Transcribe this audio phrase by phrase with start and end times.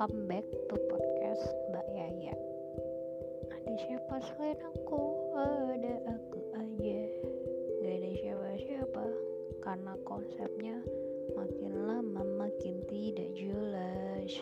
[0.00, 2.32] welcome back to podcast Mbak Yaya.
[3.52, 5.00] Ada siapa selain aku?
[5.36, 7.00] Ada aku aja.
[7.84, 9.04] Gak ada siapa-siapa.
[9.60, 10.80] Karena konsepnya
[11.36, 14.40] makin lama makin tidak jelas.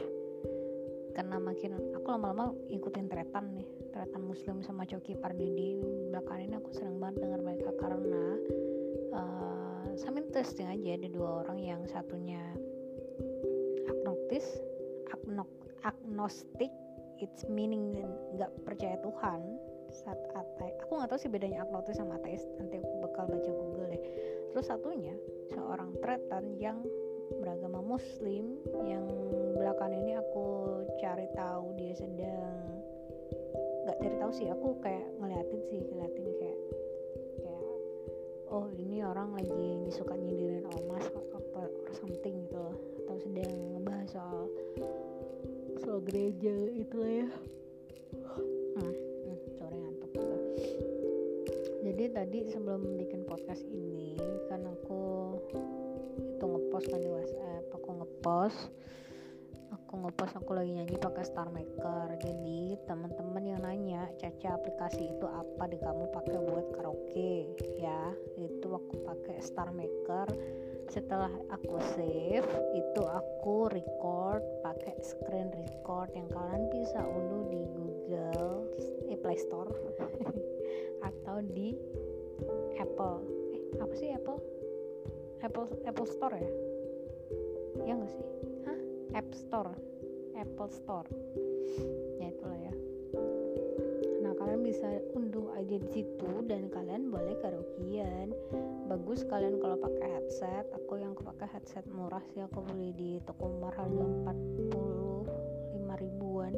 [1.18, 3.66] Karena makin aku lama-lama ikutin tretan nih.
[3.90, 5.74] Tretan muslim sama Coki Pardidi
[6.14, 8.24] Belakangan ini aku sering banget dengar mereka karena
[9.10, 11.02] uh, Sambil testing aja.
[11.02, 12.46] Ada dua orang yang satunya
[13.90, 14.46] agnostis
[15.84, 16.72] agnostik
[17.18, 17.98] it's meaning
[18.34, 19.40] nggak percaya Tuhan
[19.88, 23.88] saat ateis aku nggak tahu sih bedanya agnostik sama ateis nanti aku bakal baca Google
[23.88, 24.02] deh.
[24.52, 25.14] Terus satunya
[25.52, 26.84] seorang tretan yang
[27.40, 28.56] beragama Muslim
[28.88, 29.04] yang
[29.56, 30.46] belakang ini aku
[30.96, 32.80] cari tahu dia sedang
[33.84, 36.60] nggak cari tahu sih aku kayak ngeliatin sih ngeliatin kayak
[37.44, 37.64] kayak
[38.48, 41.04] oh ini orang lagi suka nyindirin ormas
[41.56, 42.64] or something gitu
[43.20, 44.46] sedang ngebahas soal
[45.82, 47.28] soal gereja itu ya.
[48.78, 50.12] Hmm, hmm, sore ngantuk
[51.88, 55.34] jadi tadi sebelum bikin podcast ini kan aku
[56.18, 58.58] itu ngepost kan di WhatsApp aku ngepost
[59.72, 62.12] aku ngepost aku lagi nyanyi pakai Star Maker.
[62.20, 67.56] Jadi teman-teman yang nanya Caca aplikasi itu apa di kamu pakai buat karaoke?
[67.80, 70.28] Ya itu aku pakai Star Maker
[70.88, 78.72] setelah aku save itu aku record pakai screen record yang kalian bisa unduh di Google
[79.12, 79.68] eh, Play Store
[81.08, 81.76] atau di
[82.80, 83.16] Apple.
[83.52, 84.40] Eh apa sih Apple?
[85.44, 86.52] Apple Apple Store ya?
[87.84, 88.26] Ya nggak sih?
[88.64, 88.78] Hah?
[89.20, 89.72] App Store.
[90.38, 91.10] Apple Store
[94.68, 98.36] bisa unduh aja di situ dan kalian boleh karaokean
[98.84, 100.68] bagus kalian kalau pakai headset.
[100.76, 106.52] Aku yang pakai headset murah sih aku beli di toko harga 45 ribuan.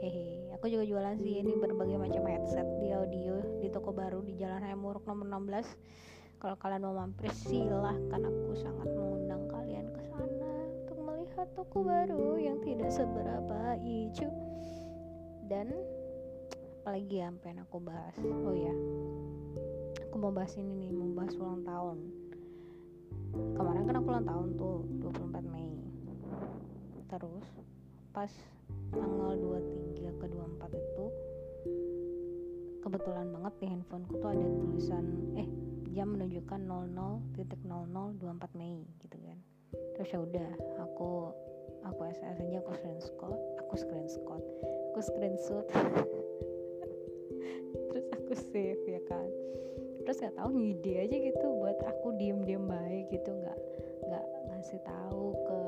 [0.00, 4.32] Hehe aku juga jualan sih ini berbagai macam headset di audio di toko baru di
[4.40, 8.32] Jalan Raya Muruk nomor 16 kalau kalian mau mampir silahkan.
[8.32, 14.32] Aku sangat mengundang kalian ke sana untuk melihat toko baru yang tidak seberapa hijau
[15.52, 15.68] dan
[16.82, 18.10] apalagi ya pengen aku bahas.
[18.42, 18.74] Oh ya
[20.02, 21.98] aku mau bahas ini nih mau bahas ulang tahun.
[23.54, 25.78] Kemarin kan aku ulang tahun tuh 24 Mei.
[27.06, 27.46] Terus
[28.10, 28.34] pas
[28.90, 31.06] tanggal 23 ke 24 itu
[32.82, 35.06] kebetulan banget di handphoneku tuh ada tulisan
[35.38, 35.46] eh
[35.94, 39.38] jam menunjukkan 00.0024 Mei gitu kan.
[39.94, 40.50] Terus ya udah
[40.82, 41.30] aku
[41.86, 44.42] aku SS aja aku screenshot aku screenshot
[44.90, 45.66] aku screenshot
[48.36, 49.28] save ya kan?
[50.02, 53.58] Terus nggak tahu ngide aja gitu buat aku diem diem baik gitu nggak
[54.08, 55.60] nggak ngasih tahu ke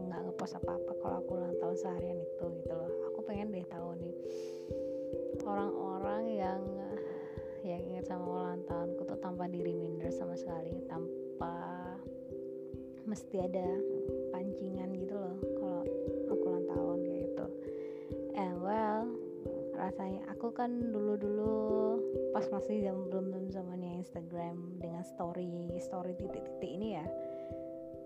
[0.00, 2.92] nggak ngepost apa apa kalau aku ulang tahun seharian itu gitu loh.
[3.12, 4.14] Aku pengen deh tahu nih
[5.44, 6.62] orang-orang yang
[7.60, 11.52] yang ingat sama ulang tahunku tuh tanpa di reminder sama sekali tanpa
[13.04, 13.68] mesti ada
[14.32, 15.36] pancingan gitu loh
[20.54, 21.98] kan dulu-dulu
[22.30, 27.06] pas masih jam belum belum zamannya Instagram dengan story story titik-titik ini ya.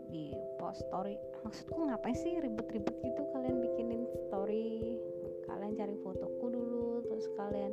[0.09, 1.19] Di post story.
[1.43, 3.22] Maksudku ngapain sih ribet-ribet gitu?
[3.34, 4.97] Kalian bikinin story
[5.44, 7.72] kalian cari fotoku dulu terus kalian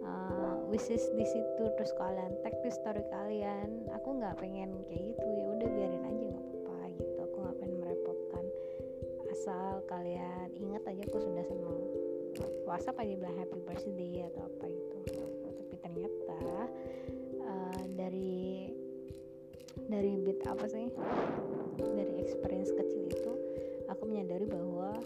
[0.00, 3.90] uh, wishes di situ terus kalian tag di story kalian.
[4.00, 5.26] Aku nggak pengen kayak gitu.
[5.26, 7.18] Ya udah biarin aja nggak apa-apa gitu.
[7.28, 8.44] Aku nggak pengen merepotkan.
[9.28, 11.97] Asal kalian ingat aja aku sudah senang
[12.68, 14.96] WhatsApp aja bilang happy birthday atau apa gitu.
[15.56, 16.40] Tapi ternyata
[17.42, 18.70] uh, dari
[19.88, 20.92] dari bit apa sih?
[21.78, 23.32] Dari experience kecil itu
[23.88, 24.98] aku menyadari bahwa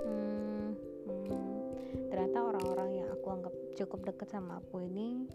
[0.00, 0.68] hmm,
[1.06, 1.58] hmm,
[2.08, 5.28] ternyata orang-orang yang aku anggap cukup dekat sama aku ini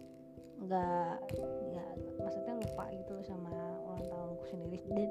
[0.56, 1.20] nggak
[1.76, 1.86] ya
[2.24, 3.52] maksudnya lupa gitu sama
[3.86, 4.80] ulang tahunku sendiri.
[4.88, 5.10] Dan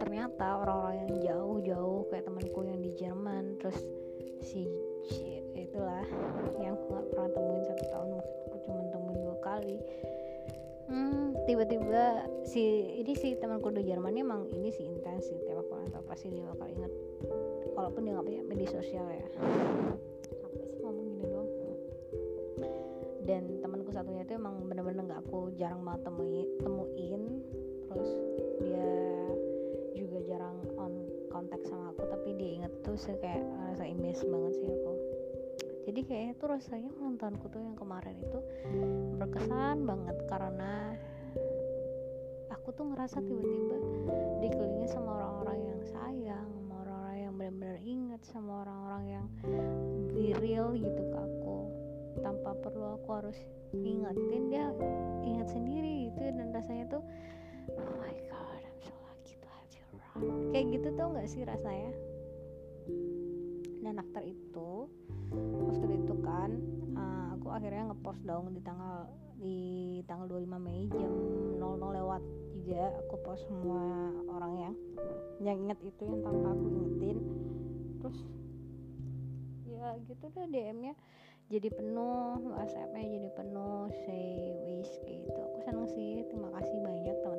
[0.00, 3.78] ternyata orang-orang yang jauh-jauh kayak temanku yang di Jerman terus
[4.40, 4.64] si
[5.76, 6.08] itulah
[6.56, 9.76] yang aku nggak pernah temuin satu tahun mungkin aku cuma temuin dua kali.
[10.88, 12.04] Hmm, tiba-tiba
[12.48, 12.64] si
[13.04, 16.48] ini si temanku di Jerman emang ini sih intens sih tiap aku nonton pasti dia
[16.48, 16.88] bakal inget
[17.76, 19.28] walaupun dia nggak punya media sosial ya.
[20.48, 21.50] Apa sih ngomong gini doang?
[23.28, 27.22] Dan temanku satunya itu emang bener-bener nggak aku jarang banget temuin temuin.
[27.92, 28.10] Terus
[28.64, 28.88] dia
[29.92, 34.72] juga jarang on kontak sama aku tapi dia inget tuh kayak rasa image banget sih
[34.72, 34.95] aku
[35.86, 38.38] jadi kayaknya tuh rasanya ulang tahunku tuh yang kemarin itu
[39.22, 40.98] berkesan banget karena
[42.66, 43.78] aku tuh ngerasa tiba-tiba
[44.42, 49.26] dikelilingi sama orang-orang yang sayang sama orang-orang yang benar-benar ingat sama orang-orang yang
[50.10, 51.70] be real gitu ke aku.
[52.18, 53.38] Tanpa perlu aku harus
[53.70, 54.74] ingetin dia
[55.22, 56.26] ingat sendiri gitu.
[56.26, 57.02] Dan rasanya tuh
[57.70, 60.50] oh my god I'm so lucky to have you around.
[60.50, 61.94] Kayak gitu tuh nggak sih rasanya?
[63.86, 64.90] Dan after itu
[65.68, 66.50] after itu kan
[66.96, 69.06] uh, aku akhirnya ngepost dong di tanggal
[69.36, 69.58] di
[70.08, 71.12] tanggal 25 Mei jam
[71.60, 72.22] 00 lewat
[72.66, 74.74] juga aku post semua orang yang
[75.38, 77.18] yang inget itu yang tanpa aku ingetin.
[78.02, 78.18] Terus
[79.70, 80.98] ya gitu deh DM-nya
[81.46, 85.30] jadi penuh WhatsApp-nya jadi penuh say wish gitu.
[85.30, 87.35] Aku seneng sih terima kasih banyak teman-teman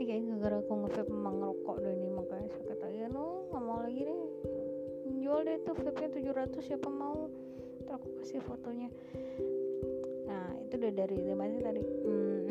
[0.00, 3.84] ini kayak gara-gara aku nge-vape emang ngerokok deh ini makanya sakit aja no nggak mau
[3.84, 4.22] lagi deh.
[5.20, 7.28] Jual deh tuh vape nya 700 siapa mau.
[7.84, 8.88] Ntar aku kasih fotonya.
[10.24, 11.84] Nah itu udah dari dari mana tadi?
[11.84, 12.48] Hmm,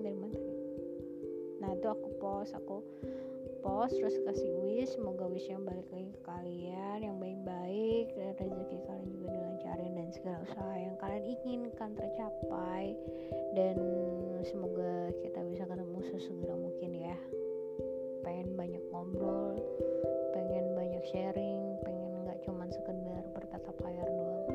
[0.00, 0.64] dari mana tadi?
[1.60, 2.80] Nah itu aku post aku
[3.60, 4.96] post terus kasih wish.
[4.96, 8.08] Semoga wishnya balik lagi ke kalian yang baik-baik.
[8.16, 12.96] Dan rezeki kalian juga dilancarin dan segala usaha yang kalian inginkan tercapai.
[13.52, 13.76] Dan
[14.48, 15.44] semoga kita
[21.08, 24.46] sharing pengen nggak cuman sekedar bertatap layar doang.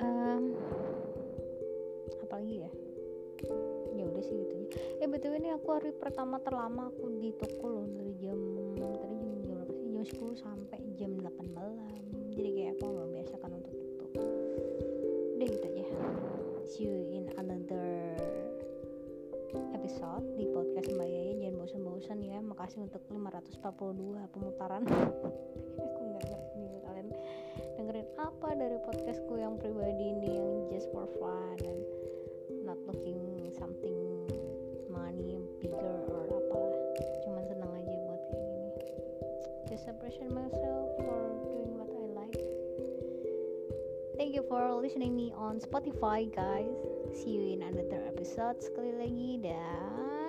[0.00, 0.44] Um,
[2.24, 2.70] apalagi ya?
[3.96, 4.60] Ya udah sih gitu
[5.00, 8.36] eh betul ini aku hari pertama terlama aku di toko loh dari jam
[9.00, 9.88] tadi jam berapa sih?
[9.90, 10.04] Jam
[10.36, 12.04] 10 sampai jam 8 malam.
[12.30, 14.04] Jadi kayak aku nggak biasakan untuk itu
[15.40, 15.86] udah gitu aja.
[16.68, 18.12] See you in another
[19.72, 21.08] episode di podcast Mbak
[22.60, 24.84] Makasih untuk 542 pemutaran.
[25.80, 27.08] Aku nggak ngerti nih kalian
[27.80, 31.80] dengerin apa dari podcastku yang pribadi ini yang just for fun dan
[32.68, 33.96] not looking something
[34.92, 36.76] money bigger or apalah
[37.24, 38.70] cuman senang aja buat kayak gini.
[39.72, 41.16] Just appreciate myself for
[41.48, 42.44] doing what I like.
[44.20, 46.76] Thank you for listening me on Spotify guys.
[47.16, 50.20] See you in another episode sekali lagi dah